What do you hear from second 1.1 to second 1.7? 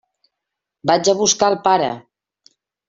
a buscar el